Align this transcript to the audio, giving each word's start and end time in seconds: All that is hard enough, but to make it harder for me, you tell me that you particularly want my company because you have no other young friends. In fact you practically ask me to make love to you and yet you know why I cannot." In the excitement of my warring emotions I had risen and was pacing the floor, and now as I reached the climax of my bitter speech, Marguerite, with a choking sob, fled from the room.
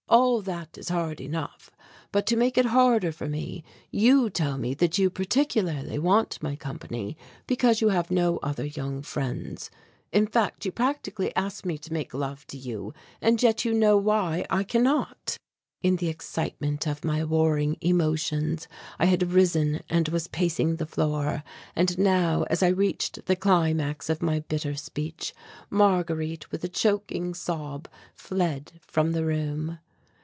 All 0.11 0.41
that 0.41 0.77
is 0.77 0.89
hard 0.89 1.21
enough, 1.21 1.71
but 2.11 2.25
to 2.25 2.35
make 2.35 2.57
it 2.57 2.65
harder 2.65 3.13
for 3.13 3.29
me, 3.29 3.63
you 3.91 4.29
tell 4.29 4.57
me 4.57 4.73
that 4.73 4.97
you 4.97 5.09
particularly 5.09 5.97
want 5.97 6.43
my 6.43 6.57
company 6.57 7.15
because 7.47 7.79
you 7.79 7.87
have 7.89 8.11
no 8.11 8.35
other 8.43 8.65
young 8.65 9.03
friends. 9.03 9.71
In 10.11 10.27
fact 10.27 10.65
you 10.65 10.71
practically 10.73 11.33
ask 11.37 11.65
me 11.65 11.77
to 11.77 11.93
make 11.93 12.13
love 12.13 12.45
to 12.47 12.57
you 12.57 12.93
and 13.21 13.41
yet 13.41 13.63
you 13.63 13.73
know 13.73 13.95
why 13.95 14.45
I 14.49 14.65
cannot." 14.65 15.37
In 15.81 15.95
the 15.95 16.09
excitement 16.09 16.85
of 16.87 17.05
my 17.05 17.23
warring 17.23 17.77
emotions 17.79 18.67
I 18.99 19.05
had 19.05 19.31
risen 19.31 19.81
and 19.89 20.09
was 20.09 20.27
pacing 20.27 20.75
the 20.75 20.85
floor, 20.85 21.41
and 21.73 21.97
now 21.97 22.43
as 22.49 22.61
I 22.61 22.67
reached 22.67 23.27
the 23.27 23.37
climax 23.37 24.09
of 24.09 24.21
my 24.21 24.41
bitter 24.41 24.75
speech, 24.75 25.33
Marguerite, 25.69 26.51
with 26.51 26.65
a 26.65 26.69
choking 26.69 27.33
sob, 27.33 27.87
fled 28.13 28.73
from 28.81 29.13
the 29.13 29.23
room. 29.23 29.79